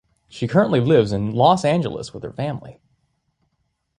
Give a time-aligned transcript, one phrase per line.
[0.27, 2.79] She currently lives in Los Angeles with her family.